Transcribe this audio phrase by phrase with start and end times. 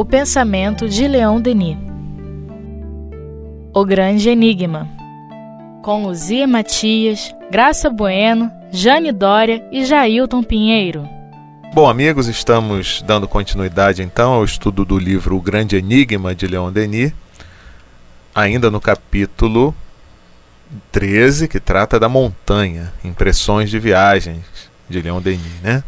[0.00, 1.76] O pensamento de Leon Denis.
[3.74, 4.88] O Grande Enigma.
[5.82, 11.02] Com Luzia Matias, Graça Bueno, Jane Dória e Jailton Pinheiro.
[11.74, 16.70] Bom, amigos, estamos dando continuidade então ao estudo do livro O Grande Enigma de Leon
[16.70, 17.12] Denis,
[18.32, 19.74] ainda no capítulo
[20.92, 24.44] 13, que trata da montanha, impressões de viagens
[24.88, 25.82] de Leon Denis, né?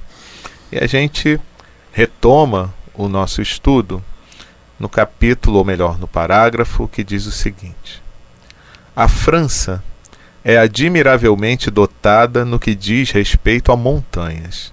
[0.73, 1.41] E a gente
[1.93, 4.05] retoma o nosso estudo
[4.81, 8.03] no capítulo, ou melhor, no parágrafo que diz o seguinte:
[8.97, 9.85] A França
[10.43, 14.73] é admiravelmente dotada no que diz respeito a montanhas.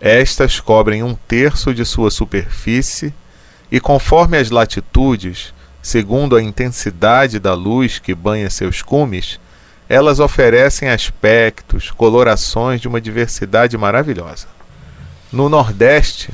[0.00, 3.12] Estas cobrem um terço de sua superfície
[3.72, 5.52] e, conforme as latitudes,
[5.82, 9.40] segundo a intensidade da luz que banha seus cumes,
[9.88, 14.46] elas oferecem aspectos, colorações de uma diversidade maravilhosa.
[15.32, 16.30] No Nordeste,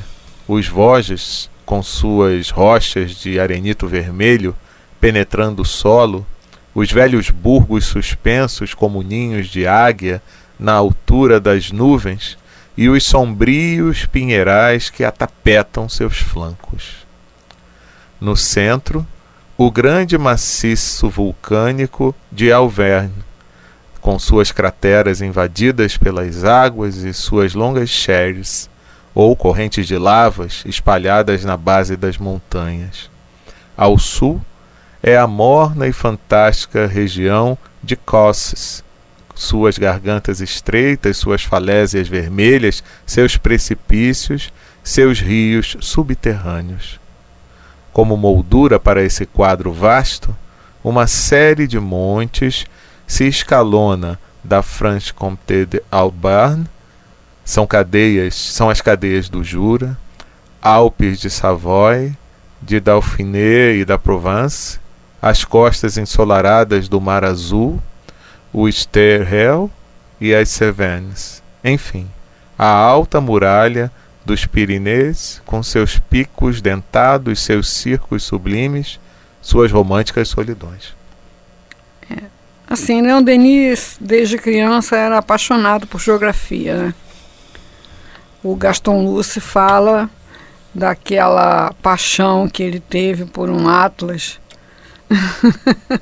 [0.46, 4.54] os Vosges, com suas rochas de arenito vermelho
[5.00, 6.26] penetrando o solo,
[6.74, 10.22] os velhos burgos suspensos como ninhos de águia
[10.58, 12.36] na altura das nuvens
[12.76, 17.06] e os sombrios pinheirais que atapetam seus flancos.
[18.20, 19.06] No centro,
[19.56, 23.24] o grande maciço vulcânico de Alverne,
[23.98, 28.68] com suas crateras invadidas pelas águas e suas longas chaires,
[29.14, 33.10] ou correntes de lavas espalhadas na base das montanhas.
[33.76, 34.40] Ao sul,
[35.02, 38.84] é a morna e fantástica região de Cosses,
[39.34, 47.00] suas gargantas estreitas, suas falésias vermelhas, seus precipícios, seus rios subterrâneos.
[47.92, 50.34] Como moldura para esse quadro vasto,
[50.82, 52.64] uma série de montes
[53.06, 56.66] se escalona da Franche-Comté de Albarn,
[57.44, 59.96] são cadeias, são as cadeias do Jura,
[60.60, 62.12] Alpes de Savoy,
[62.60, 64.78] de Dauphiné e da Provence,
[65.20, 67.82] as costas ensolaradas do Mar Azul,
[68.52, 69.70] o Sterhel
[70.20, 71.42] e as Cevennes.
[71.64, 72.08] Enfim,
[72.58, 73.90] a alta muralha
[74.24, 79.00] dos Pirineus, com seus picos dentados, seus circos sublimes,
[79.40, 80.94] suas românticas solidões.
[82.08, 82.22] É.
[82.68, 86.76] Assim, Leon Denis, desde criança, era apaixonado por geografia.
[86.76, 86.94] Né?
[88.44, 90.10] O Gaston Luce fala
[90.74, 94.40] daquela paixão que ele teve por um atlas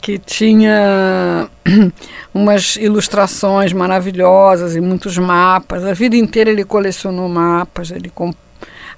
[0.00, 1.48] que tinha
[2.34, 5.84] umas ilustrações maravilhosas e muitos mapas.
[5.84, 8.12] A vida inteira ele colecionou mapas, ele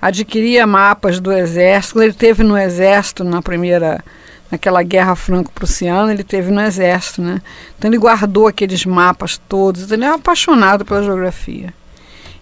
[0.02, 2.02] adquiria mapas do exército.
[2.02, 4.02] Ele teve no exército na primeira
[4.50, 7.40] naquela guerra franco-prussiana, ele teve no exército, né?
[7.76, 9.90] Então ele guardou aqueles mapas todos.
[9.90, 11.72] Ele é apaixonado pela geografia.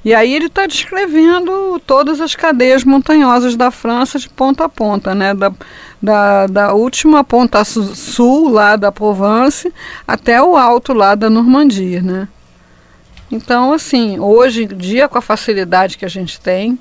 [0.04, 5.14] E aí ele está descrevendo todas as cadeias montanhosas da França de ponta a ponta,
[5.14, 5.32] né?
[5.32, 5.52] Da,
[6.00, 9.72] da, da última ponta sul lá da Provence
[10.06, 12.28] até o alto lá da Normandia, né?
[13.30, 16.78] Então, assim, hoje em dia, com a facilidade que a gente tem,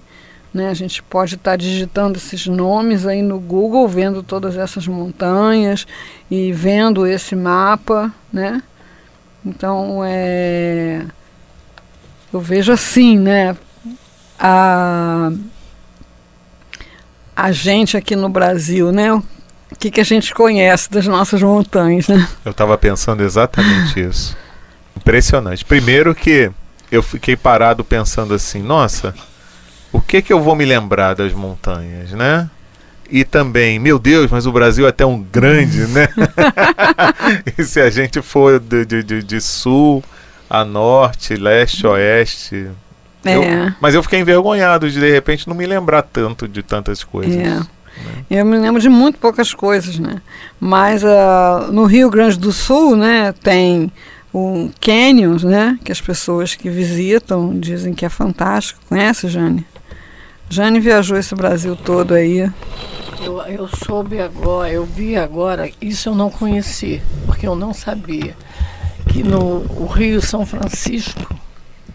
[0.53, 4.85] né, a gente pode estar tá digitando esses nomes aí no Google, vendo todas essas
[4.85, 5.87] montanhas
[6.29, 8.61] e vendo esse mapa, né?
[9.45, 11.05] Então, é
[12.33, 13.55] eu vejo assim, né?
[14.39, 15.31] A,
[17.35, 19.13] a gente aqui no Brasil, né?
[19.13, 19.23] O
[19.77, 22.27] que, que a gente conhece das nossas montanhas, né?
[22.45, 24.35] Eu estava pensando exatamente isso.
[24.95, 25.65] Impressionante.
[25.65, 26.51] Primeiro que
[26.91, 29.15] eu fiquei parado pensando assim, nossa,
[29.91, 32.49] o que que eu vou me lembrar das montanhas, né?
[33.09, 36.07] E também, meu Deus, mas o Brasil é tão grande, né?
[37.57, 40.03] e se a gente for de, de, de, de sul
[40.51, 42.69] a norte, leste, oeste.
[43.23, 43.35] É.
[43.37, 47.33] Eu, mas eu fiquei envergonhado de de repente não me lembrar tanto de tantas coisas.
[47.33, 47.43] É.
[47.45, 47.67] Né?
[48.29, 50.21] Eu me lembro de muito poucas coisas, né?
[50.59, 53.89] Mas uh, no Rio Grande do Sul, né, tem
[54.33, 58.81] o Canyons, né, que as pessoas que visitam dizem que é fantástico.
[58.89, 59.65] Conhece, Jane?
[60.49, 62.51] Jane viajou esse Brasil todo aí.
[63.23, 68.35] Eu, eu soube agora, eu vi agora, isso eu não conheci, porque eu não sabia
[69.11, 71.35] que no o Rio São Francisco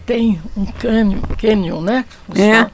[0.05, 2.05] tem um cânion, cânion né?
[2.35, 2.69] É.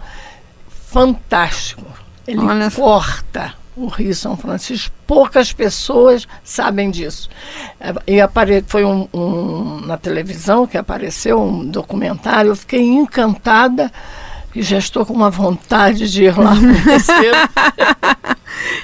[0.68, 1.84] Fantástico.
[2.28, 4.94] Ele Olha corta o Rio São Francisco.
[5.08, 7.30] Poucas pessoas sabem disso.
[7.80, 8.64] É, e apare...
[8.68, 12.52] foi um, um, na televisão que apareceu um documentário.
[12.52, 13.92] Eu fiquei encantada
[14.54, 16.54] e já estou com uma vontade de ir lá
[16.84, 17.34] conhecer.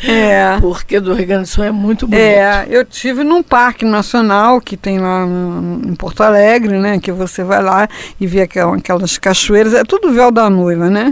[0.04, 0.58] é.
[0.62, 2.24] Porque do Rio Grande do Sul é muito bonito.
[2.24, 7.00] É, eu tive num parque nacional que tem lá em Porto Alegre, né?
[7.00, 7.88] Que você vai lá
[8.20, 11.12] e vê aquelas cachoeiras, é tudo véu da noiva, né?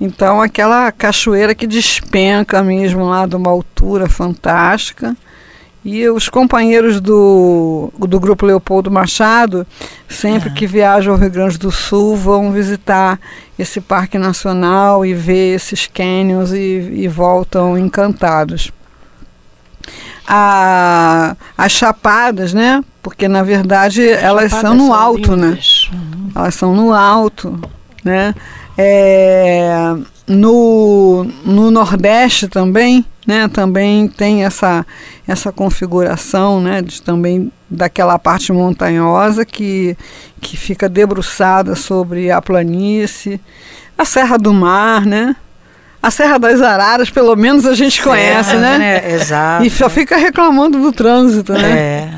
[0.00, 5.14] Então, aquela cachoeira que despenca mesmo lá de uma altura fantástica.
[5.84, 9.66] E os companheiros do, do Grupo Leopoldo Machado,
[10.08, 10.52] sempre é.
[10.52, 13.18] que viajam ao Rio Grande do Sul, vão visitar
[13.58, 18.70] esse Parque Nacional e ver esses canyons e, e voltam encantados.
[20.28, 22.84] A, as chapadas, né?
[23.02, 25.48] Porque na verdade as elas são no são alto, né?
[25.48, 25.90] lindas.
[25.90, 25.98] né?
[25.98, 26.30] Uhum.
[26.34, 27.58] Elas são no alto,
[28.04, 28.34] né?
[28.76, 29.94] É,
[30.28, 34.84] no, no Nordeste também, né, também tem essa,
[35.26, 39.96] essa configuração né, de, também daquela parte montanhosa que,
[40.40, 43.40] que fica debruçada sobre a planície,
[43.96, 45.36] a Serra do Mar, né?
[46.02, 48.78] A Serra das Araras, pelo menos a gente Serra, conhece, né?
[48.78, 49.12] né?
[49.12, 49.64] Exato.
[49.64, 51.70] E só fica reclamando do trânsito, né?
[51.70, 52.10] É.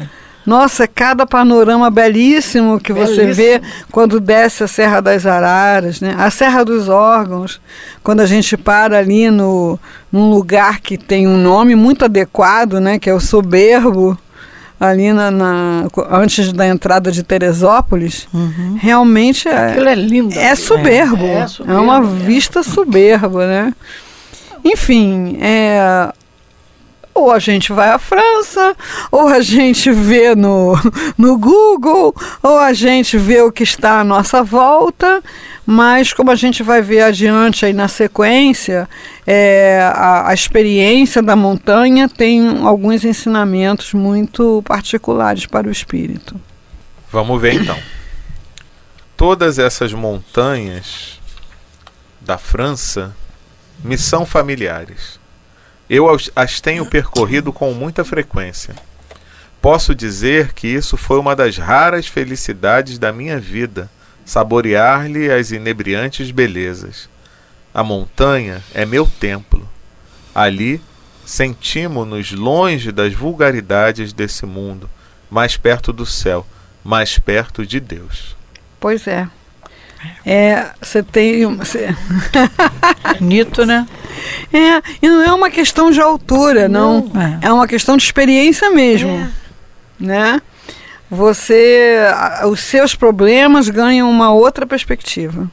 [0.45, 3.17] Nossa, cada panorama belíssimo que belíssimo.
[3.17, 6.15] você vê quando desce a Serra das Araras, né?
[6.19, 7.61] A Serra dos Órgãos,
[8.03, 9.79] quando a gente para ali no,
[10.11, 12.99] num lugar que tem um nome muito adequado, né?
[12.99, 14.19] Que é o Soberbo,
[14.83, 18.77] ali na, na antes da entrada de Teresópolis, uhum.
[18.81, 20.37] realmente é, Aquilo é lindo.
[20.37, 21.25] É soberbo.
[21.25, 22.03] É, é, soberbo, é uma é.
[22.03, 23.75] vista soberba, né?
[24.65, 26.13] Enfim, é,
[27.23, 28.77] ou a gente vai à França,
[29.11, 30.75] ou a gente vê no,
[31.17, 35.23] no Google, ou a gente vê o que está à nossa volta,
[35.65, 38.89] mas como a gente vai ver adiante aí na sequência,
[39.27, 46.41] é, a, a experiência da montanha tem alguns ensinamentos muito particulares para o espírito.
[47.11, 47.79] Vamos ver então.
[49.17, 51.21] Todas essas montanhas
[52.21, 53.15] da França
[53.85, 55.22] me são familiares
[55.95, 58.75] eu as tenho percorrido com muita frequência.
[59.61, 63.91] Posso dizer que isso foi uma das raras felicidades da minha vida,
[64.25, 67.11] saborear-lhe as inebriantes belezas.
[67.75, 69.69] A montanha é meu templo.
[70.35, 70.81] Ali
[71.27, 74.89] sentimos-nos longe das vulgaridades desse mundo,
[75.31, 76.47] mais perto do céu,
[76.83, 78.35] mais perto de Deus.
[78.81, 79.29] Pois é.
[80.25, 81.43] É, você tem.
[81.65, 81.95] Cê...
[83.19, 83.87] Bonito, né?
[84.53, 87.09] É, e não é uma questão de altura, não.
[87.13, 87.21] não.
[87.21, 87.39] É.
[87.43, 87.53] é.
[87.53, 89.11] uma questão de experiência mesmo.
[89.11, 89.29] É.
[89.99, 90.43] Né?
[91.11, 91.99] Você.
[92.49, 95.51] Os seus problemas ganham uma outra perspectiva.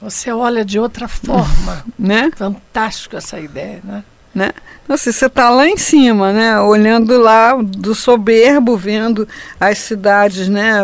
[0.00, 1.84] Você olha de outra forma.
[1.98, 2.30] né?
[2.36, 4.04] Fantástico essa ideia, né?
[4.34, 4.50] Né?
[4.82, 6.60] Então, assim, você está lá em cima, né?
[6.60, 9.28] Olhando lá do soberbo, vendo
[9.60, 10.80] as cidades, né?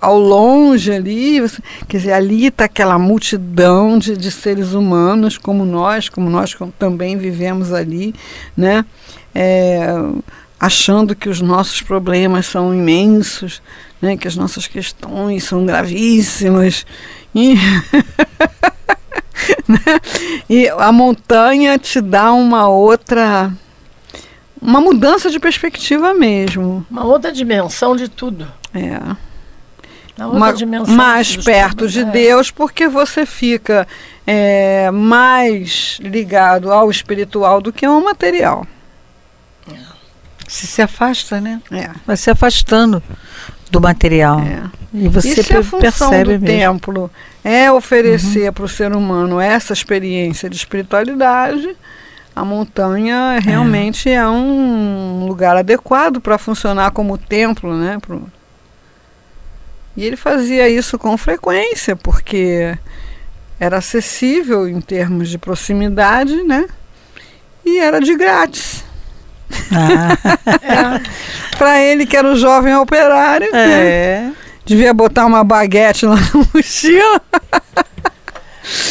[0.00, 5.64] Ao longe ali, você, quer dizer, ali está aquela multidão de, de seres humanos como
[5.64, 8.14] nós, como nós também vivemos ali,
[8.56, 8.84] né?
[9.34, 9.86] É,
[10.58, 13.60] achando que os nossos problemas são imensos,
[14.00, 14.16] né?
[14.16, 16.86] Que as nossas questões são gravíssimas.
[17.34, 17.56] E?
[20.48, 23.52] e a montanha te dá uma outra.
[24.60, 26.84] Uma mudança de perspectiva mesmo.
[26.90, 28.46] Uma outra dimensão de tudo.
[28.74, 29.16] É.
[30.24, 30.52] Uma,
[30.88, 32.04] mais perto de é.
[32.04, 33.86] Deus, porque você fica
[34.26, 38.66] é, mais ligado ao espiritual do que ao material.
[40.48, 41.60] Você se afasta, né?
[41.70, 41.90] É.
[42.06, 43.02] Vai se afastando
[43.70, 44.40] do material.
[44.40, 44.62] É.
[44.92, 46.46] E você Isso é a função do mesmo.
[46.46, 47.10] templo.
[47.44, 48.52] É oferecer uhum.
[48.52, 51.76] para o ser humano essa experiência de espiritualidade.
[52.34, 53.38] A montanha é.
[53.40, 57.98] realmente é, é um lugar adequado para funcionar como templo, né?
[58.00, 58.22] Pro...
[59.96, 62.78] E ele fazia isso com frequência, porque
[63.58, 66.66] era acessível em termos de proximidade, né?
[67.64, 68.84] E era de grátis.
[69.72, 70.16] Ah.
[70.62, 71.56] é.
[71.56, 73.66] Para ele, que era o jovem operário, é.
[74.22, 74.34] né?
[74.64, 77.20] devia botar uma baguete lá na mochila.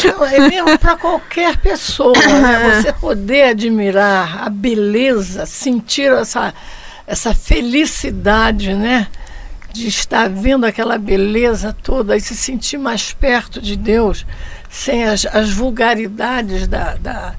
[0.03, 2.81] Não, é mesmo para qualquer pessoa, né?
[2.81, 6.53] você poder admirar a beleza, sentir essa,
[7.05, 9.07] essa felicidade, né?
[9.71, 14.25] De estar vendo aquela beleza toda e se sentir mais perto de Deus,
[14.67, 17.35] sem as, as vulgaridades da, da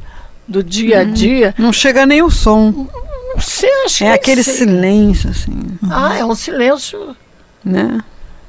[0.47, 1.55] do dia a hum, dia.
[1.59, 2.89] Não chega nem o som.
[3.37, 4.55] Você acha é aquele sei.
[4.55, 5.79] silêncio, assim.
[5.91, 7.17] Ah, é um silêncio.
[7.65, 8.01] Né?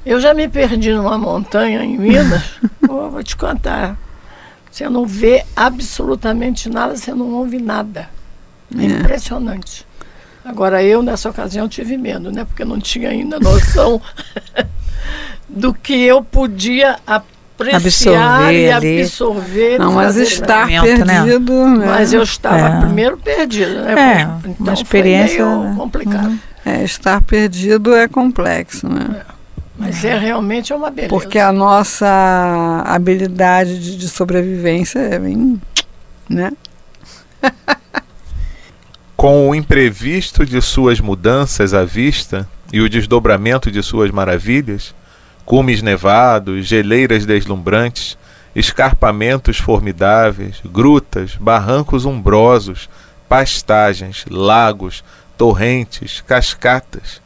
[0.04, 2.42] Eu já me perdi numa montanha em Minas.
[2.86, 3.98] vou te contar.
[4.70, 8.08] Você não vê absolutamente nada, você não ouve nada.
[8.76, 8.86] É, é.
[8.86, 9.86] impressionante.
[10.44, 12.44] Agora, eu, nessa ocasião, tive medo, né?
[12.44, 14.00] Porque não tinha ainda noção
[15.48, 19.00] do que eu podia aprender apreciar absorver e ali.
[19.02, 19.78] absorver.
[19.78, 20.80] Não, mas estar né?
[20.80, 21.66] perdido.
[21.66, 21.86] Né?
[21.86, 22.80] Mas eu estava é.
[22.80, 24.22] primeiro perdido, né?
[24.44, 26.28] É, então uma experiência foi meio complicado.
[26.28, 26.38] Uhum.
[26.64, 29.22] É, estar perdido é complexo, né?
[29.26, 29.40] É.
[29.80, 31.08] Mas é realmente uma beleza.
[31.08, 35.58] Porque a nossa habilidade de, de sobrevivência é bem.
[36.28, 36.52] né?
[39.16, 44.94] Com o imprevisto de suas mudanças à vista e o desdobramento de suas maravilhas,
[45.50, 48.16] cumes nevados, geleiras deslumbrantes,
[48.54, 52.88] escarpamentos formidáveis, grutas, barrancos umbrosos,
[53.28, 55.02] pastagens, lagos,
[55.36, 57.20] torrentes, cascatas.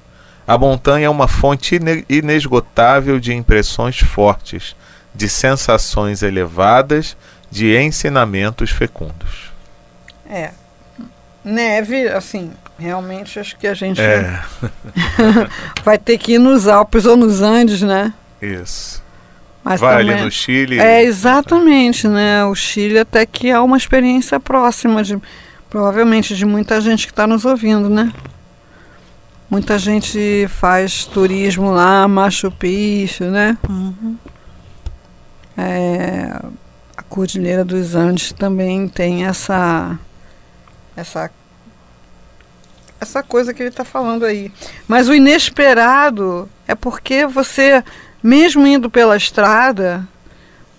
[0.46, 1.78] A montanha é uma fonte
[2.08, 4.74] inesgotável de impressões fortes,
[5.14, 7.18] de sensações elevadas,
[7.50, 9.52] de ensinamentos fecundos.
[10.26, 10.50] É.
[11.44, 14.40] Neve, assim, realmente acho que a gente É,
[15.84, 18.12] vai ter que ir nos Alpes ou nos Andes, né?
[18.40, 19.02] isso.
[19.62, 20.78] Mas Vai também- ali no Chile.
[20.78, 22.44] É, exatamente, né?
[22.44, 25.18] O Chile até que é uma experiência próxima, de,
[25.70, 28.12] provavelmente, de muita gente que está nos ouvindo, né?
[29.48, 33.56] Muita gente faz turismo lá, Machu Picchu, né?
[35.56, 36.38] É,
[36.96, 39.98] a Cordilheira dos Andes também tem essa
[40.96, 41.30] essa
[43.00, 44.50] essa coisa que ele está falando aí.
[44.88, 47.84] Mas o inesperado é porque você,
[48.22, 50.06] mesmo indo pela estrada,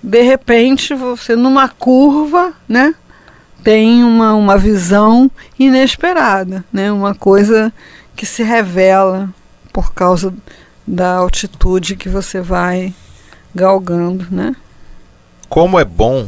[0.02, 2.96] de repente você numa curva, né,
[3.64, 7.72] tem uma, uma visão inesperada, né, uma coisa
[8.16, 9.30] que se revela
[9.72, 10.34] por causa
[10.86, 12.94] da altitude que você vai
[13.54, 14.56] galgando, né?
[15.50, 16.28] Como é bom,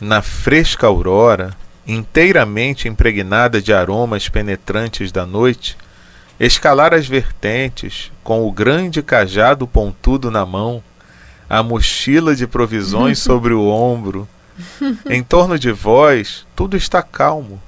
[0.00, 5.76] na fresca aurora, inteiramente impregnada de aromas penetrantes da noite,
[6.38, 10.82] escalar as vertentes com o grande cajado pontudo na mão,
[11.48, 14.28] a mochila de provisões sobre o ombro.
[15.08, 17.60] Em torno de vós, tudo está calmo.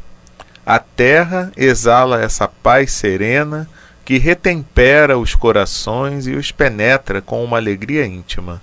[0.64, 3.69] A terra exala essa paz serena
[4.04, 8.62] que retempera os corações e os penetra com uma alegria íntima.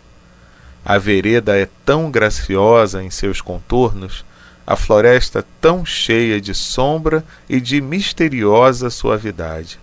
[0.83, 4.25] A vereda é tão graciosa em seus contornos,
[4.69, 9.79] a floresta tão cheia de sombra e de misteriosa suavidade.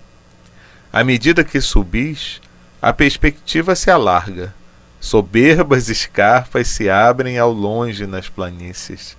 [0.93, 2.40] À medida que subis,
[2.81, 4.55] a perspectiva se alarga.
[5.00, 9.16] Soberbas escarpas se abrem ao longe nas planícies.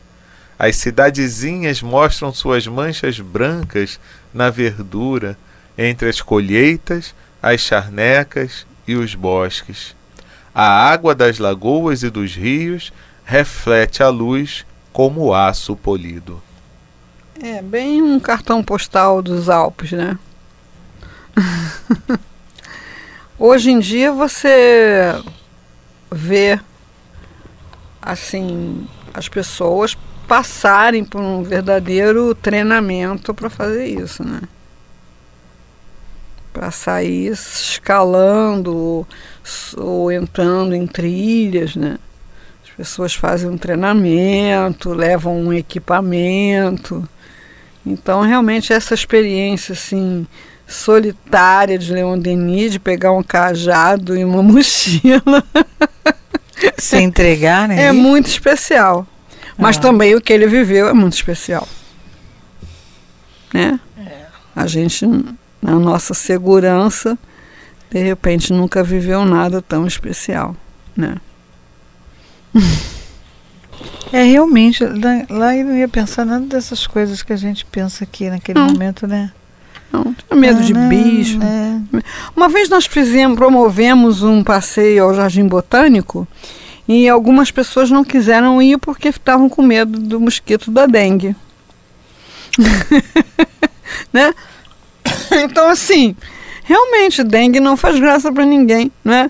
[0.58, 4.00] As cidadezinhas mostram suas manchas brancas
[4.34, 5.38] na verdura,
[5.78, 9.94] entre as colheitas, as charnecas e os bosques.
[10.56, 12.94] A água das lagoas e dos rios
[13.26, 14.66] reflete a luz
[14.98, 16.42] como aço polido.
[17.40, 20.18] É bem um cartão postal dos Alpes, né?
[23.38, 25.14] Hoje em dia você
[26.12, 26.60] vê
[28.02, 29.96] assim as pessoas
[30.28, 34.42] passarem por um verdadeiro treinamento para fazer isso, né?
[36.52, 39.06] Para sair escalando
[39.78, 42.00] ou, entrando em trilhas, né?
[42.80, 47.08] As pessoas fazem um treinamento, levam um equipamento.
[47.86, 50.28] Então, realmente, essa experiência assim,
[50.68, 55.44] solitária de Leon Denis, de pegar um cajado e uma mochila,
[56.78, 57.86] Se entregar, né?
[57.86, 59.08] é muito especial.
[59.58, 59.82] Mas Ah.
[59.82, 61.68] também o que ele viveu é muito especial.
[63.52, 63.80] Né?
[64.56, 65.04] A gente,
[65.62, 67.18] na nossa segurança,
[67.90, 70.56] de repente nunca viveu nada tão especial.
[70.96, 71.16] Né?
[74.12, 74.84] É realmente,
[75.30, 78.68] lá, eu não ia pensar nada dessas coisas que a gente pensa aqui naquele Não.
[78.68, 79.32] momento, né?
[79.92, 81.38] Não tinha medo de Ah, não, bicho.
[81.44, 82.02] é.
[82.36, 86.26] Uma vez nós fizemos, promovemos um passeio ao Jardim Botânico
[86.88, 91.36] e algumas pessoas não quiseram ir porque estavam com medo do mosquito da dengue.
[94.12, 94.34] né?
[95.44, 96.16] Então, assim,
[96.64, 99.30] realmente, dengue não faz graça para ninguém, né?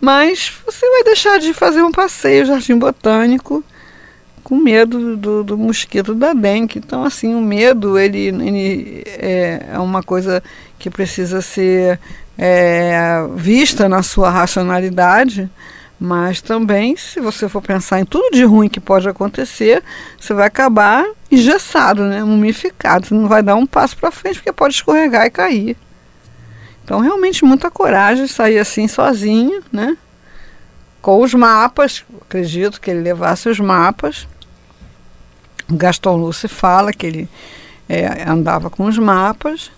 [0.00, 3.62] Mas você vai deixar de fazer um passeio Jardim Botânico
[4.42, 6.78] com medo do, do mosquito da dengue.
[6.78, 10.42] Então, assim, o medo, ele, ele é, é uma coisa
[10.78, 12.00] que precisa ser
[12.38, 15.50] é, vista na sua racionalidade,
[16.00, 19.82] mas também, se você for pensar em tudo de ruim que pode acontecer,
[20.18, 23.06] você vai acabar engessado, né, mumificado.
[23.06, 25.76] Você não vai dar um passo para frente porque pode escorregar e cair.
[26.90, 29.96] Então, realmente, muita coragem sair assim sozinho, né?
[31.00, 34.26] Com os mapas, acredito que ele levasse os mapas.
[35.70, 37.28] O Gaston Luce fala que ele
[37.88, 39.70] é, andava com os mapas,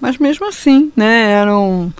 [0.00, 1.92] mas mesmo assim, né, eram,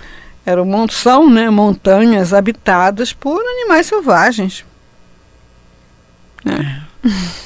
[0.46, 4.64] eram mon- são, né, montanhas habitadas por animais selvagens.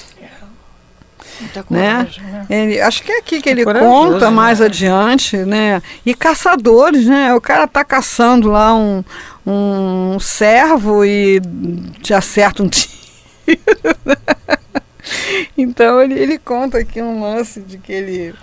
[1.71, 1.97] né?
[1.97, 2.47] coragem, né?
[2.49, 2.63] né?
[2.63, 4.67] Ele, acho que é aqui que ele conta mais né?
[4.67, 5.83] adiante, né?
[6.05, 7.35] E caçadores, né?
[7.35, 9.05] O cara tá caçando lá um,
[9.47, 11.41] um servo e
[12.03, 12.91] te acerta um tiro.
[15.57, 18.35] então ele, ele conta aqui um lance de que ele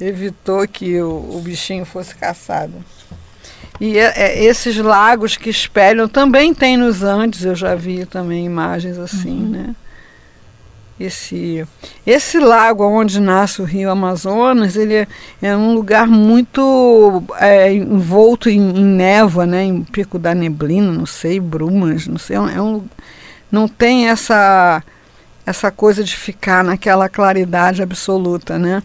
[0.00, 2.74] evitou que o, o bichinho fosse caçado.
[3.80, 8.44] E é, é, esses lagos que espelham também tem nos Andes, eu já vi também
[8.44, 9.48] imagens assim, uhum.
[9.48, 9.74] né?
[11.00, 11.66] Esse,
[12.06, 15.08] esse lago onde nasce o rio Amazonas, ele é,
[15.40, 19.64] é um lugar muito é, envolto em, em, névoa, né?
[19.64, 22.36] Em pico da neblina, não sei, brumas, não sei.
[22.36, 22.80] É um, é
[23.50, 24.82] não tem essa
[25.46, 28.82] essa coisa de ficar naquela claridade absoluta, né?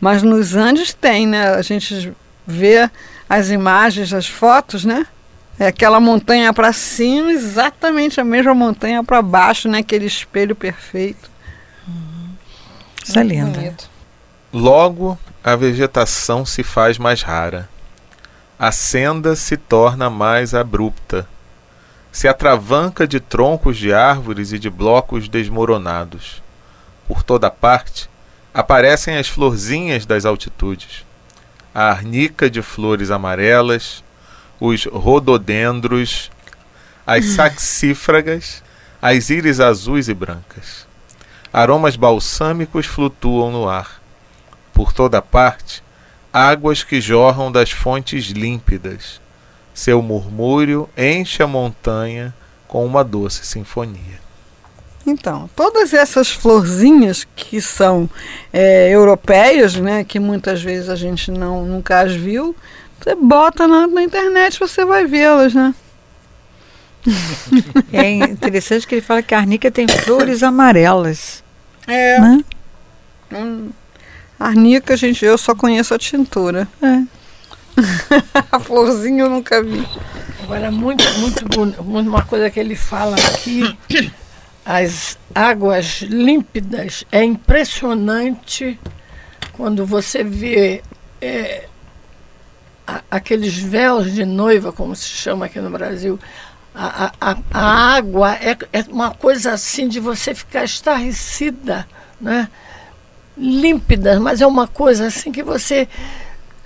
[0.00, 1.50] Mas nos Andes tem, né?
[1.50, 2.12] A gente
[2.46, 2.90] vê
[3.28, 5.06] as imagens, as fotos, né?
[5.58, 9.78] É aquela montanha para cima, exatamente a mesma montanha para baixo, né?
[9.78, 11.30] Aquele espelho perfeito.
[13.08, 13.60] Isso é lindo.
[14.52, 17.68] Logo, a vegetação se faz mais rara.
[18.58, 21.28] A senda se torna mais abrupta.
[22.10, 26.42] Se atravanca de troncos de árvores e de blocos desmoronados.
[27.06, 28.08] Por toda parte,
[28.52, 31.06] aparecem as florzinhas das altitudes
[31.78, 34.02] a arnica de flores amarelas,
[34.58, 36.28] os rododendros,
[37.06, 38.64] as saxífragas,
[39.00, 40.87] as íris azuis e brancas.
[41.58, 44.00] Aromas balsâmicos flutuam no ar.
[44.72, 45.82] Por toda parte,
[46.32, 49.20] águas que jorram das fontes límpidas.
[49.74, 52.32] Seu murmúrio enche a montanha
[52.68, 54.20] com uma doce sinfonia.
[55.04, 58.08] Então, todas essas florzinhas que são
[58.52, 62.54] é, europeias, né, que muitas vezes a gente não nunca as viu,
[63.00, 65.74] você bota na, na internet você vai vê-las, né?
[67.92, 71.42] É interessante que ele fala que a arnica tem flores amarelas.
[71.88, 72.20] É.
[72.20, 72.44] Né?
[73.32, 73.70] Hum,
[74.38, 76.68] arnica, gente, eu só conheço a tintura.
[76.82, 77.02] É.
[78.52, 79.86] a florzinha eu nunca vi.
[80.42, 83.76] Agora, muito, muito, muito, uma coisa que ele fala aqui
[84.64, 87.04] as águas límpidas.
[87.10, 88.78] É impressionante
[89.52, 90.82] quando você vê
[91.20, 91.68] é,
[92.86, 96.18] a, aqueles véus de noiva, como se chama aqui no Brasil.
[96.80, 101.88] A, a, a água é, é uma coisa assim de você ficar estarrecida,
[102.20, 102.48] né?
[103.38, 105.88] límpida, mas é uma coisa assim que você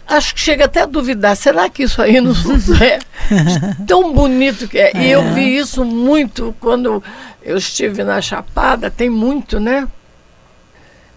[0.07, 2.33] acho que chega até a duvidar, será que isso aí não
[2.81, 2.99] é
[3.87, 4.93] tão bonito que é?
[4.97, 5.33] E eu é.
[5.33, 7.03] vi isso muito quando
[7.43, 9.89] eu estive na Chapada, tem muito, né?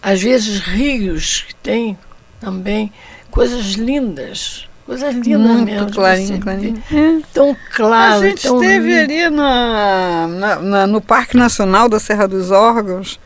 [0.01, 1.97] Às vezes rios que tem
[2.39, 2.91] também
[3.31, 4.67] coisas lindas.
[4.85, 5.91] Coisas lindas Muito mesmo.
[5.91, 6.83] Clarinho, clarinho.
[6.91, 7.21] É.
[7.33, 8.21] Tão claro.
[8.23, 9.13] A gente esteve lindo.
[9.13, 13.19] ali na, na, na, no Parque Nacional da Serra dos Órgãos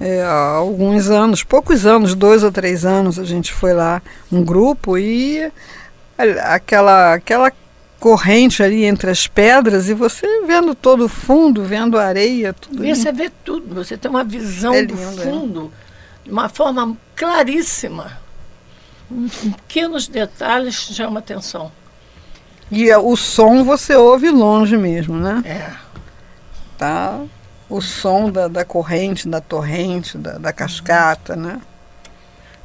[0.00, 4.44] é, há alguns anos, poucos anos, dois ou três anos, a gente foi lá, um
[4.44, 5.50] grupo, e
[6.42, 7.52] aquela, aquela
[7.98, 12.84] corrente ali entre as pedras e você vendo todo o fundo, vendo a areia, tudo.
[12.84, 15.24] E você vê tudo, você tem uma visão é lindo, do é.
[15.24, 16.24] fundo é.
[16.26, 18.23] de uma forma claríssima.
[19.42, 21.70] Pequenos detalhes chama atenção.
[22.70, 25.42] E é, o som você ouve longe mesmo, né?
[25.44, 25.70] É.
[26.78, 27.20] Tá
[27.68, 31.60] o som da, da corrente, da torrente, da, da cascata, né?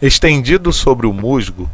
[0.02, 1.70] Estendido sobre o musgo,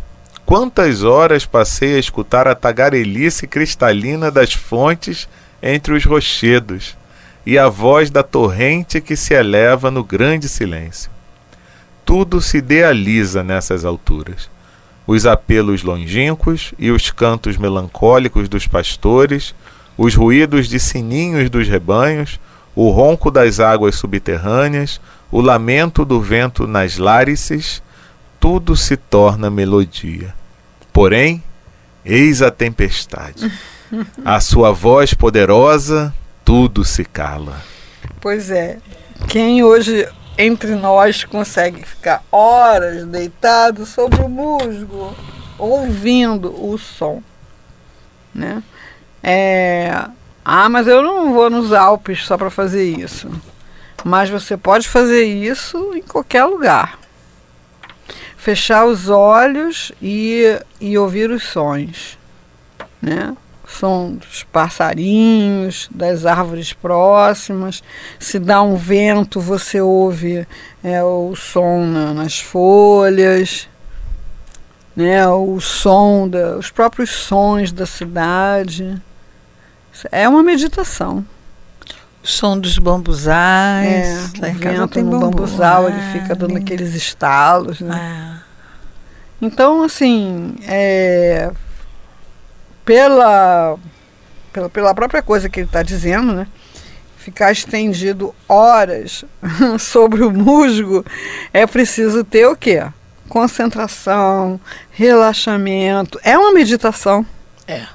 [0.45, 5.27] Quantas horas passei a escutar a tagarelice cristalina das fontes
[5.61, 6.95] entre os rochedos
[7.43, 11.09] e a voz da torrente que se eleva no grande silêncio.
[12.05, 14.47] Tudo se idealiza nessas alturas.
[15.07, 19.53] Os apelos longínquos e os cantos melancólicos dos pastores,
[19.97, 22.39] os ruídos de sininhos dos rebanhos,
[22.75, 24.99] o ronco das águas subterrâneas,
[25.31, 27.81] o lamento do vento nas lárices,
[28.39, 30.33] tudo se torna melodia.
[30.91, 31.43] Porém,
[32.03, 33.51] eis a tempestade.
[34.23, 36.13] A sua voz poderosa,
[36.43, 37.61] tudo se cala.
[38.19, 38.77] Pois é.
[39.27, 40.07] Quem hoje
[40.37, 45.15] entre nós consegue ficar horas deitado sobre o musgo,
[45.57, 47.21] ouvindo o som,
[48.33, 48.61] né?
[49.23, 49.91] É,
[50.43, 53.29] ah, mas eu não vou nos Alpes só para fazer isso.
[54.03, 56.99] Mas você pode fazer isso em qualquer lugar
[58.45, 60.43] fechar os olhos e,
[60.79, 62.15] e ouvir os sons,
[63.01, 63.35] né?
[63.67, 67.83] Som dos passarinhos, das árvores próximas.
[68.19, 70.47] Se dá um vento, você ouve
[70.83, 73.67] é, o som na, nas folhas,
[74.95, 75.27] né?
[75.27, 79.01] o som, da, os próprios sons da cidade.
[80.11, 81.25] É uma meditação.
[82.21, 84.33] som dos bambuzais.
[84.41, 85.31] É, o vento no bambu.
[85.31, 88.41] bambuzal, ele fica dando aqueles estalos, né?
[88.41, 88.45] É.
[89.41, 91.51] Então, assim, é,
[92.85, 93.77] pela,
[94.53, 96.47] pela, pela própria coisa que ele está dizendo, né?
[97.17, 99.25] Ficar estendido horas
[99.79, 101.03] sobre o musgo,
[101.51, 102.85] é preciso ter o quê?
[103.27, 104.59] Concentração,
[104.91, 106.19] relaxamento.
[106.23, 107.25] É uma meditação.
[107.67, 107.87] É.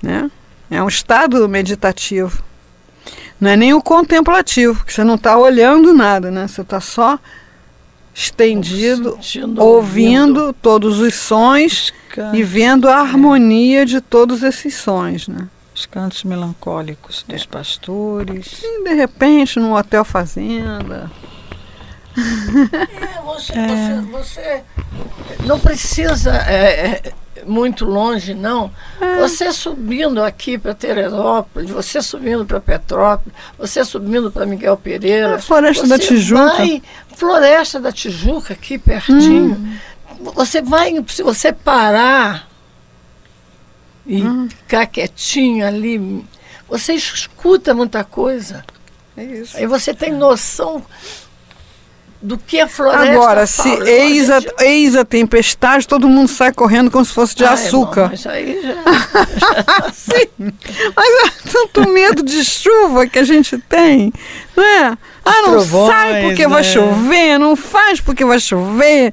[0.00, 0.30] Né?
[0.70, 2.42] É um estado meditativo.
[3.40, 6.46] Não é nem o contemplativo, porque você não está olhando nada, né?
[6.46, 7.18] Você está só
[8.14, 11.92] estendido, ouvindo, ouvindo, todos os sons
[12.32, 15.48] e vendo a harmonia de todos esses sons, né?
[15.74, 18.60] Os cantos melancólicos dos pastores.
[18.62, 21.10] E de repente, num hotel fazenda.
[22.16, 24.00] É, você, é.
[24.02, 24.62] Você, você,
[25.44, 27.12] não precisa é, é
[27.46, 28.70] muito longe, não.
[29.00, 29.16] É.
[29.20, 35.36] Você subindo aqui para Teresópolis, você subindo para Petrópolis, você subindo para Miguel Pereira.
[35.36, 36.56] A Floresta da Tijuca.
[36.56, 36.82] Vai,
[37.16, 39.54] Floresta da Tijuca, aqui pertinho.
[39.54, 39.78] Hum.
[40.34, 42.48] Você vai, se você parar
[44.06, 44.48] e hum.
[44.48, 46.24] ficar quietinho ali,
[46.68, 48.64] você escuta muita coisa.
[49.16, 49.56] É isso.
[49.56, 50.84] Aí você tem noção
[52.24, 54.54] do que a floresta Agora, se eis a, gente...
[54.60, 58.04] eis a tempestade, todo mundo sai correndo como se fosse de açúcar.
[58.04, 59.92] Irmão, mas aí já...
[59.92, 60.54] Sim,
[60.96, 64.10] mas é tanto medo de chuva que a gente tem,
[64.56, 64.96] não é?
[65.22, 66.48] Ah, não trovões, sai porque né?
[66.48, 69.12] vai chover, não faz porque vai chover.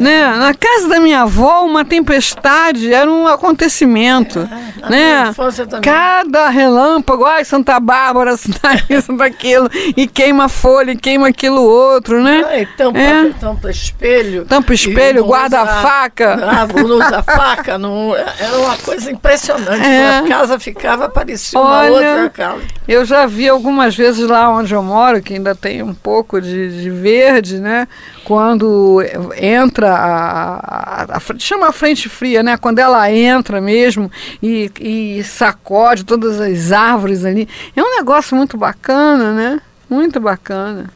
[0.00, 0.34] Né?
[0.34, 4.38] Na casa da minha avó, uma tempestade era um acontecimento.
[4.82, 5.34] É, né?
[5.82, 11.62] Cada relâmpago, ai, Santa Bárbara, Santa isso, Santa aquilo, e queima folha, e queima aquilo
[11.62, 12.42] outro, né?
[12.48, 13.30] Ai, tampa, é.
[13.38, 14.46] tampa espelho.
[14.46, 16.48] Tampa espelho, guarda usa, a faca.
[16.48, 19.84] Ah, não usa faca, não, era uma coisa impressionante.
[19.84, 20.20] É.
[20.20, 22.62] A casa ficava, parecia Olha, uma outra casa.
[22.88, 26.80] Eu já vi algumas vezes lá onde eu moro, que ainda tem um pouco de,
[26.80, 27.86] de verde, né?
[28.30, 29.02] Quando
[29.36, 32.56] entra a, a, a, chama a frente fria, né?
[32.56, 34.08] Quando ela entra mesmo
[34.40, 39.60] e, e sacode todas as árvores ali, é um negócio muito bacana, né?
[39.90, 40.92] Muito bacana.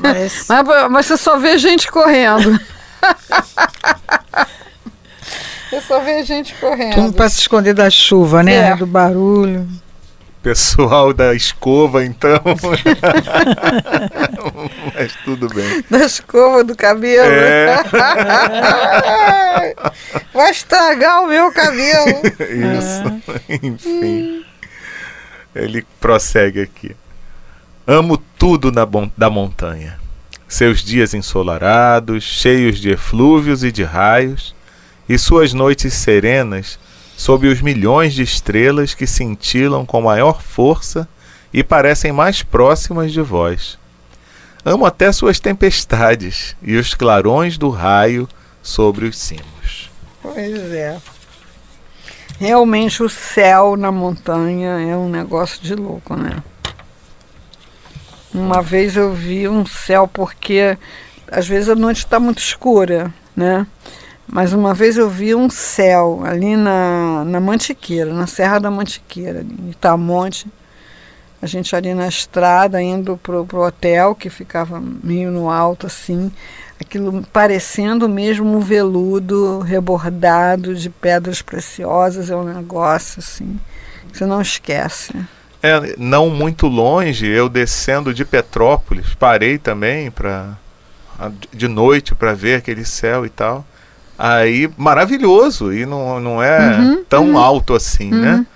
[0.00, 2.58] Mas, mas, mas você só vê gente correndo.
[5.70, 6.94] Você só vê gente correndo.
[6.96, 8.72] Tudo para se esconder da chuva, né?
[8.72, 8.76] É.
[8.76, 9.66] Do barulho.
[10.42, 12.42] Pessoal da escova, então.
[14.92, 15.84] Mas tudo bem.
[15.88, 17.30] Da escova do cabelo.
[17.30, 17.76] É.
[20.34, 22.22] Vai estragar o meu cabelo.
[22.76, 23.04] Isso.
[23.48, 23.60] É.
[23.62, 24.44] Enfim.
[25.54, 26.96] Ele prossegue aqui.
[27.86, 28.84] Amo tudo na
[29.16, 29.96] da montanha.
[30.48, 34.56] Seus dias ensolarados, cheios de eflúvios e de raios,
[35.08, 36.80] e suas noites serenas
[37.16, 41.08] sob os milhões de estrelas que cintilam com maior força
[41.52, 43.78] e parecem mais próximas de vós.
[44.64, 48.28] Amo até suas tempestades e os clarões do raio
[48.62, 49.90] sobre os cimos.
[50.22, 51.00] Pois é.
[52.38, 56.42] Realmente o céu na montanha é um negócio de louco, né?
[58.32, 60.78] Uma vez eu vi um céu porque
[61.30, 63.66] às vezes a noite está muito escura, né?
[64.32, 69.42] Mas uma vez eu vi um céu ali na, na Mantiqueira, na Serra da Mantiqueira,
[69.42, 70.46] em Itamonte.
[71.42, 76.32] A gente ali na estrada, indo pro, pro hotel, que ficava meio no alto assim,
[76.80, 83.60] aquilo parecendo mesmo um veludo rebordado de pedras preciosas, é um negócio assim,
[84.10, 85.12] que você não esquece.
[85.62, 90.56] É, não muito longe, eu descendo de Petrópolis, parei também para
[91.52, 93.66] de noite para ver aquele céu e tal.
[94.18, 98.16] Aí, maravilhoso, e não, não é uhum, tão uhum, alto assim, né?
[98.16, 98.36] uhum.
[98.38, 98.46] né?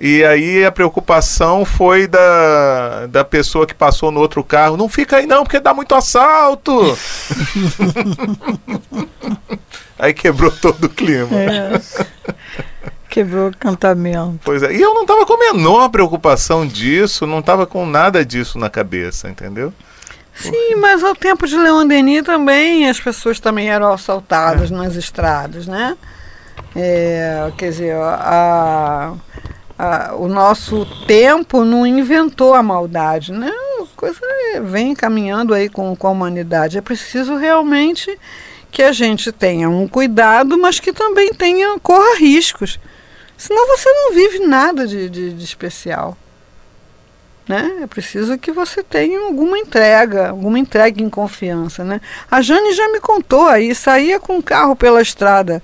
[0.00, 4.76] E aí a preocupação foi da, da pessoa que passou no outro carro.
[4.76, 6.96] Não fica aí não, porque dá muito assalto.
[9.98, 11.36] aí quebrou todo o clima.
[11.36, 11.80] É.
[13.08, 14.38] Quebrou o cantamento.
[14.44, 14.72] Pois é.
[14.72, 18.70] E eu não estava com a menor preocupação disso, não estava com nada disso na
[18.70, 19.72] cabeça, entendeu?
[20.38, 24.74] Sim, mas ao tempo de Leon Denis também as pessoas também eram assaltadas é.
[24.74, 25.96] nas estradas, né?
[26.76, 29.14] É, quer dizer, a,
[29.76, 33.50] a, o nosso tempo não inventou a maldade, né?
[33.80, 34.20] A coisa
[34.62, 36.78] vem caminhando aí com, com a humanidade.
[36.78, 38.16] É preciso realmente
[38.70, 42.78] que a gente tenha um cuidado, mas que também tenha corra riscos.
[43.36, 46.16] Senão você não vive nada de, de, de especial.
[47.48, 47.78] Né?
[47.82, 51.82] É preciso que você tenha alguma entrega, alguma entrega em confiança.
[51.82, 51.98] Né?
[52.30, 55.62] A Jane já me contou aí, saía com o carro pela estrada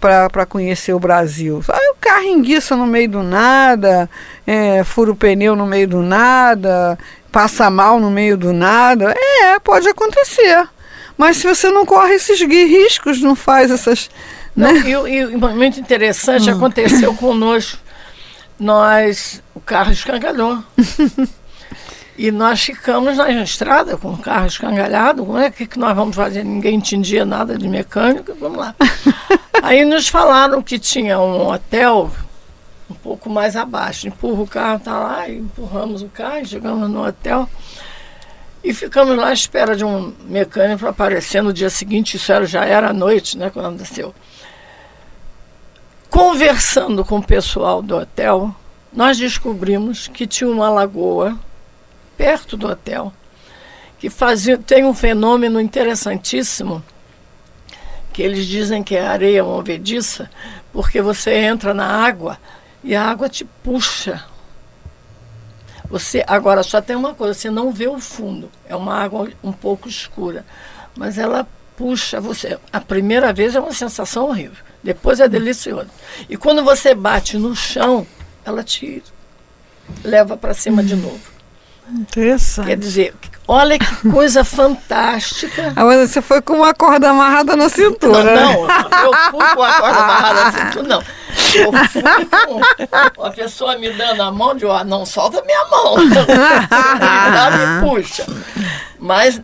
[0.00, 1.62] para conhecer o Brasil.
[1.68, 4.10] Aí o carro enguiça no meio do nada,
[4.46, 6.98] é, fura o pneu no meio do nada,
[7.32, 9.14] passa mal no meio do nada.
[9.16, 10.68] É, pode acontecer.
[11.16, 14.10] Mas se você não corre esses riscos, não faz essas.
[14.54, 14.82] Não, né?
[14.84, 16.56] e, e muito interessante, hum.
[16.56, 17.83] aconteceu conosco.
[18.64, 20.64] Nós, o carro escangalhou.
[22.16, 25.26] e nós ficamos na estrada com o carro escangalhado.
[25.26, 26.42] Como é que, que nós vamos fazer?
[26.42, 28.34] Ninguém entendia nada de mecânica.
[28.40, 28.74] Vamos lá.
[29.62, 32.10] Aí nos falaram que tinha um hotel
[32.88, 34.08] um pouco mais abaixo.
[34.08, 37.46] Empurra o carro, tá lá, empurramos o carro, chegamos no hotel.
[38.64, 42.46] E ficamos lá à espera de um mecânico para aparecer no dia seguinte, isso era,
[42.46, 44.14] já era noite, né, quando aconteceu.
[46.14, 48.54] Conversando com o pessoal do hotel,
[48.92, 51.36] nós descobrimos que tinha uma lagoa
[52.16, 53.12] perto do hotel
[53.98, 56.80] que fazia, tem um fenômeno interessantíssimo
[58.12, 60.30] que eles dizem que é areia movediça,
[60.72, 62.38] porque você entra na água
[62.84, 64.24] e a água te puxa
[65.90, 68.50] você agora só tem uma coisa, você não vê o fundo.
[68.66, 70.44] É uma água um pouco escura,
[70.96, 72.58] mas ela puxa você.
[72.72, 75.88] A primeira vez é uma sensação horrível, depois é delicioso.
[76.28, 78.06] E quando você bate no chão,
[78.44, 79.02] ela te
[80.02, 81.34] leva para cima de novo.
[81.90, 82.66] Interessante.
[82.66, 83.14] Quer dizer,
[83.46, 85.72] olha que coisa fantástica.
[85.76, 88.24] Agora você foi com uma corda amarrada na cintura.
[88.24, 88.76] Não, né?
[88.90, 91.04] não eu fui com a corda amarrada na cintura, não.
[91.54, 95.96] Eu fui com a pessoa me dando a mão, de ah, não solta minha mão.
[96.70, 98.24] Ela me puxa.
[98.98, 99.40] Mas,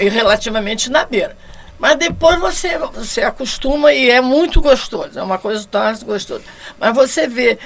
[0.00, 1.36] e relativamente na beira.
[1.78, 5.18] Mas depois você, você acostuma e é muito gostoso.
[5.18, 6.42] É uma coisa tão gostosa.
[6.78, 7.58] Mas você vê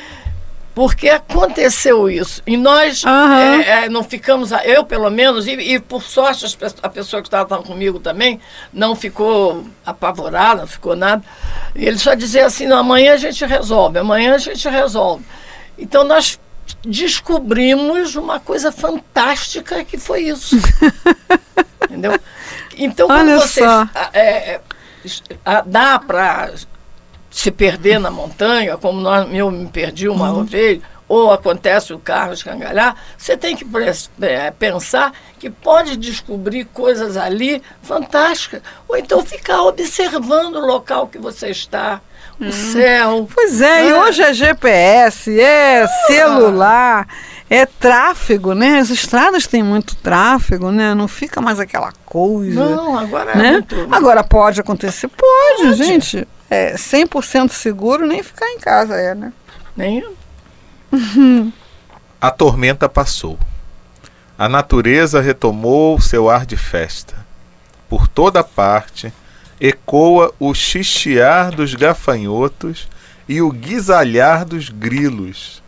[0.75, 2.42] porque aconteceu isso.
[2.46, 3.11] E nós uhum.
[3.11, 6.46] é, é, não ficamos, eu pelo menos, e, e por sorte
[6.83, 8.40] a pessoa que estava comigo também
[8.72, 11.22] não ficou apavorada, não ficou nada.
[11.75, 15.25] E ele só dizia assim: amanhã a gente resolve, amanhã a gente resolve.
[15.79, 16.38] Então nós
[16.83, 20.57] descobrimos uma coisa fantástica que foi isso.
[21.85, 22.18] Entendeu?
[22.77, 23.62] Então, quando Olha você
[24.12, 24.61] é, é,
[25.66, 26.53] dá para
[27.31, 30.44] se perder na montanha, como nós, eu me perdi uma uhum.
[30.44, 33.66] vez, ou acontece o carro escangalhar, você tem que
[34.22, 38.62] é, pensar que pode descobrir coisas ali fantásticas.
[38.88, 42.01] Ou então ficar observando o local que você está,
[42.40, 42.53] o hum.
[42.53, 43.29] céu.
[43.33, 43.88] Pois é, né?
[43.88, 45.88] e hoje é GPS, é ah.
[46.07, 47.09] celular,
[47.49, 48.79] é tráfego, né?
[48.79, 50.95] As estradas têm muito tráfego, né?
[50.95, 52.64] Não fica mais aquela coisa.
[52.64, 53.49] Não, agora é né?
[53.49, 53.88] é muito...
[53.90, 55.09] Agora pode acontecer?
[55.09, 55.77] Pode, pode.
[55.77, 59.33] gente é, 100% seguro, nem ficar em casa é, né?
[59.77, 60.05] Nem.
[62.21, 63.38] A tormenta passou.
[64.38, 67.14] A natureza retomou seu ar de festa.
[67.88, 69.12] Por toda parte
[69.62, 72.88] ecoa o chichear dos gafanhotos
[73.29, 75.62] e o guisalhar dos grilos.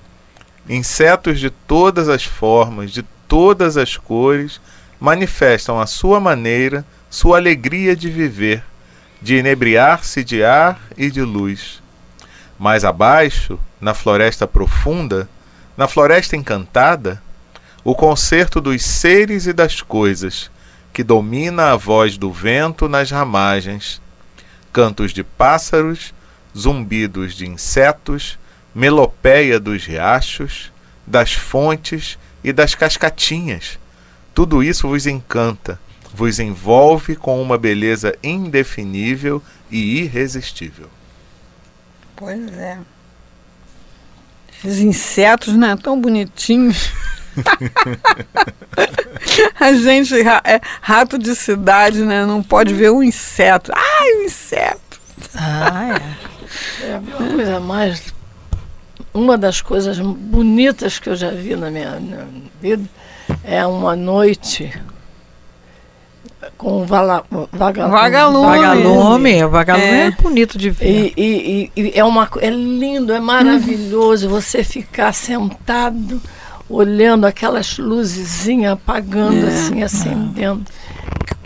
[0.69, 4.61] Insetos de todas as formas, de todas as cores,
[4.99, 8.65] manifestam à sua maneira sua alegria de viver
[9.25, 11.83] de inebriar-se de ar e de luz.
[12.59, 15.27] Mais abaixo, na floresta profunda,
[15.79, 17.23] na floresta encantada,
[17.83, 20.51] o concerto dos seres e das coisas,
[20.95, 24.01] que domina a voz do vento nas ramagens,
[24.73, 26.15] cantos de pássaros,
[26.57, 28.39] zumbidos de insetos,
[28.73, 30.73] melopeia dos riachos,
[31.05, 33.77] das fontes e das cascatinhas.
[34.33, 35.81] Tudo isso vos encanta,
[36.15, 40.89] vos envolve com uma beleza indefinível e irresistível.
[42.15, 42.79] Pois é.
[44.65, 45.77] Esses insetos, né?
[45.83, 46.93] Tão bonitinhos.
[49.59, 52.25] a gente é rato de cidade, né?
[52.27, 53.73] Não pode ver um inseto.
[53.75, 55.01] Ai, um inseto.
[55.35, 56.35] Ah, é.
[56.87, 58.15] É a coisa mais.
[59.13, 62.27] Uma das coisas bonitas que eu já vi na minha, na minha
[62.61, 62.85] vida
[63.45, 64.73] é uma noite
[66.57, 68.59] com vala, vaga, vagalume.
[68.59, 70.07] Vagalume, vagalume é.
[70.07, 71.13] é bonito de ver.
[71.17, 76.21] E, e, e, é, uma, é lindo, é maravilhoso você ficar sentado
[76.69, 79.49] olhando aquelas luzezinhas apagando, é.
[79.49, 80.65] assim, acendendo.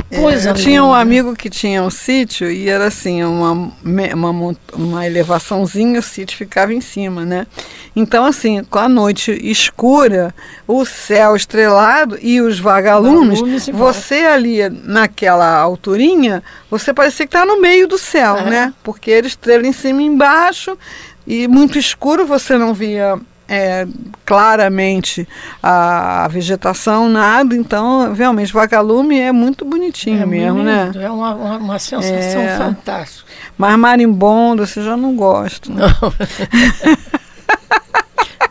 [0.08, 4.56] Coisa é, eu tinha um amigo que tinha um sítio e era assim, uma, uma,
[4.72, 7.46] uma elevaçãozinha, o sítio ficava em cima, né?
[7.94, 10.34] Então, assim, com a noite escura,
[10.66, 17.60] o céu estrelado e os vagalumes, você ali naquela alturinha, você parecia que estava no
[17.60, 18.44] meio do céu, é.
[18.50, 18.74] né?
[18.82, 20.78] Porque era estrela em cima e embaixo,
[21.26, 23.86] e muito escuro, você não via é,
[24.26, 25.26] claramente
[25.62, 30.92] a vegetação, nada, então realmente vagalume é muito bonitinho é mesmo, né?
[30.94, 33.26] É uma, uma, uma sensação é, fantástica.
[33.56, 35.72] Mas marimbondo você já não gosta.
[35.72, 35.80] Né?
[35.80, 36.12] Não.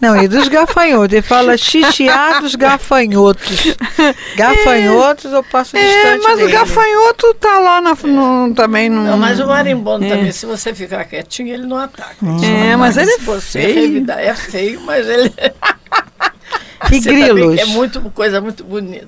[0.01, 1.13] Não, e dos gafanhotos.
[1.13, 3.75] Ele fala chichear dos gafanhotos.
[4.36, 6.51] Gafanhotos eu passo É, distante mas o dele.
[6.51, 9.03] gafanhoto tá lá na, no, também no.
[9.03, 10.10] Não, mas o marimbondo É.
[10.10, 12.15] também, se você ficar quietinho, ele não ataca.
[12.21, 13.75] Só É, mas ele se é você feio.
[13.81, 14.19] revidar.
[14.19, 15.33] É feio, mas ele.
[16.91, 17.57] E Você grilos?
[17.60, 19.07] É muito coisa muito bonita.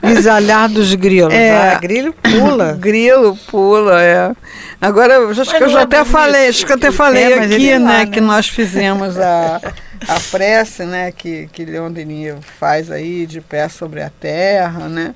[0.00, 1.34] Bisalhar dos grilos.
[1.34, 1.74] É.
[1.74, 2.72] Ah, grilo pula.
[2.80, 4.30] Grilo pula, é.
[4.80, 7.36] Agora, eu acho que eu já é até falei, acho que eu até falei É,
[7.36, 8.06] mas aqui, é né, né?
[8.06, 9.60] que nós fizemos a,
[10.08, 15.14] a prece, né, que, que Leon Denis faz aí, de pé sobre a terra, né.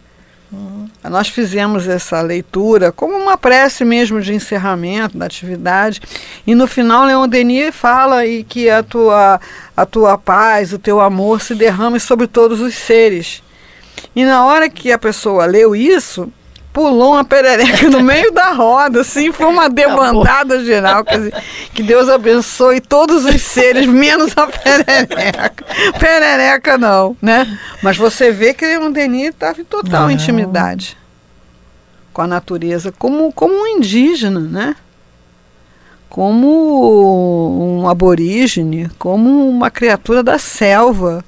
[1.03, 6.01] Nós fizemos essa leitura como uma prece mesmo de encerramento da atividade.
[6.47, 9.41] E no final, Leon Denis fala e que a tua,
[9.77, 13.43] a tua paz, o teu amor se derrame sobre todos os seres.
[14.17, 16.33] E na hora que a pessoa leu isso,
[16.75, 21.05] pulou uma perereca no meio da roda, assim, foi uma debandada geral.
[21.05, 21.35] Quer dizer,
[21.73, 25.65] que Deus abençoe todos os seres, menos a perereca.
[26.01, 27.59] Perereca não, né?
[27.81, 30.11] Mas você vê que Leon Denis estava em total Não.
[30.11, 30.99] intimidade
[32.13, 34.77] com a natureza, como, como um indígena, né?
[36.09, 41.25] Como um aborígene, como uma criatura da selva.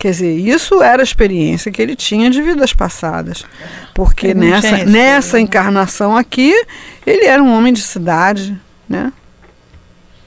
[0.00, 3.44] Quer dizer, isso era a experiência que ele tinha de vidas passadas.
[3.94, 5.42] Porque nessa, nessa né?
[5.42, 6.54] encarnação aqui,
[7.06, 8.58] ele era um homem de cidade,
[8.88, 9.12] né?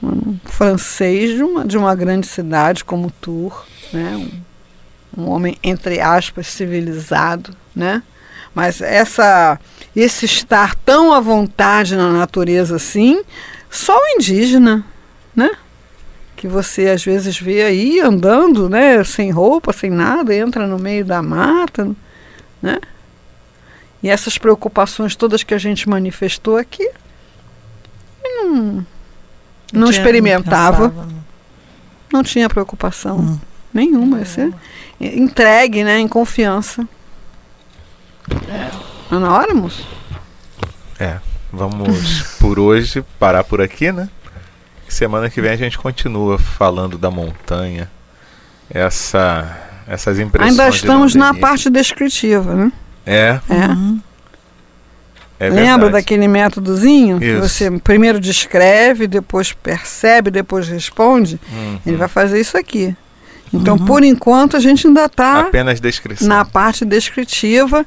[0.00, 3.56] Um francês de uma, de uma grande cidade como Tours,
[3.92, 4.14] né?
[5.16, 8.00] Um, um homem, entre aspas, civilizado, né?
[8.54, 9.58] Mas essa,
[9.96, 13.24] esse estar tão à vontade na natureza assim,
[13.68, 14.84] só o indígena,
[15.34, 15.50] né?
[16.36, 19.02] Que você às vezes vê aí andando, né?
[19.04, 21.90] Sem roupa, sem nada, entra no meio da mata,
[22.60, 22.78] né?
[24.02, 26.86] E essas preocupações todas que a gente manifestou aqui,
[28.22, 28.86] não,
[29.72, 31.24] não experimentava, pensava, não.
[32.12, 33.38] não tinha preocupação Hum.
[33.72, 34.24] nenhuma.
[34.24, 34.52] Você
[35.00, 35.98] entregue, né?
[35.98, 36.86] Em confiança.
[39.10, 39.86] Não é na hora, moço?
[40.98, 41.18] É,
[41.52, 44.08] vamos por hoje parar por aqui, né?
[44.94, 47.90] Semana que vem a gente continua falando da montanha.
[48.70, 50.52] Essa, essas impressões.
[50.52, 52.72] Ainda estamos na parte descritiva, né?
[53.04, 53.66] É, É.
[53.66, 54.00] Uhum.
[55.40, 55.92] é Lembra verdade.
[55.94, 57.18] daquele métodozinho?
[57.18, 57.40] Que Isso.
[57.40, 61.40] você primeiro descreve, depois percebe, depois responde?
[61.52, 61.80] Uhum.
[61.84, 62.96] Ele vai fazer isso aqui.
[63.52, 66.28] Então, por enquanto, a gente ainda está Apenas descrição.
[66.28, 67.84] na parte descritiva,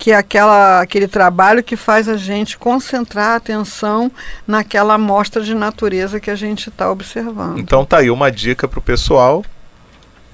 [0.00, 4.10] que é aquela, aquele trabalho que faz a gente concentrar a atenção
[4.46, 7.58] naquela amostra de natureza que a gente está observando.
[7.58, 9.44] Então tá aí uma dica pro pessoal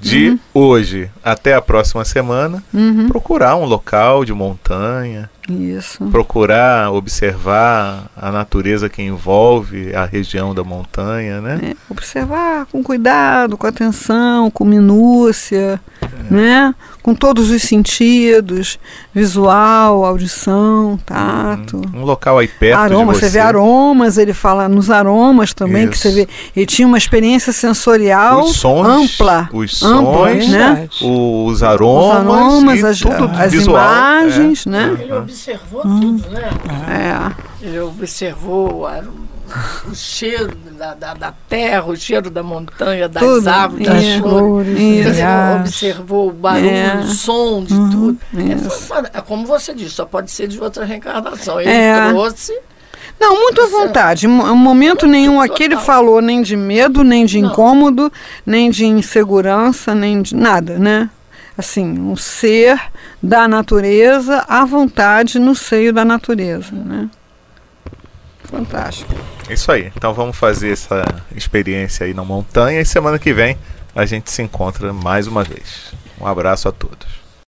[0.01, 0.39] de Uhum.
[0.55, 6.05] hoje até a próxima semana Uhum, procurar um local de montanha, isso.
[6.11, 11.61] procurar observar a natureza que envolve a região da montanha, né?
[11.73, 15.81] É, observar com cuidado, com atenção, com minúcia,
[16.31, 16.75] né?
[17.07, 18.81] com todos os sentidos,
[19.15, 21.81] visual, audição, tato.
[21.95, 23.27] Um local aí perto Aroma, de você.
[23.27, 23.33] você.
[23.35, 26.17] vê aromas, ele fala nos aromas também, que você Isso.
[26.17, 26.29] vê.
[26.57, 29.49] Ele tinha uma experiência sensorial Os sons, ampla.
[29.53, 30.89] os ampla, sons, né?
[31.01, 34.71] Os Os aromas, aromas, e as, tudo as visual, imagens, é.
[34.71, 34.97] né?
[35.01, 36.51] Ele observou tudo, né?
[37.63, 37.65] É.
[37.65, 39.05] Ele observou a-
[39.91, 43.49] o cheiro da, da, da terra, o cheiro da montanha, das Tudo.
[43.49, 43.91] árvores, É.
[43.93, 44.69] das flores.
[44.79, 44.81] Isso.
[44.81, 45.61] Ele Aliás.
[45.61, 46.97] observou o barulho, É.
[46.97, 47.91] o som de Uhum.
[47.91, 48.19] tudo.
[48.37, 48.93] É, Isso.
[48.93, 51.61] uma- é como você disse, só pode ser de outra reencarnação.
[51.61, 52.09] Ele É.
[52.11, 52.53] trouxe.
[53.19, 54.27] Não, muito à vontade.
[54.27, 57.51] Em mo- em momento nenhum aqui ele falou nem de medo, nem de Não.
[57.51, 58.13] incômodo,
[58.45, 61.09] nem de insegurança, nem de nada, né?
[61.57, 62.79] Assim, um ser
[63.23, 67.09] da natureza à vontade no seio da natureza, né?
[68.47, 69.15] Fantástico.
[69.51, 69.93] Isso aí.
[69.97, 71.05] Então vamos fazer essa
[71.35, 73.57] experiência aí na montanha e semana que vem
[73.95, 75.93] a gente se encontra mais uma vez.
[76.21, 77.16] Um abraço a todos.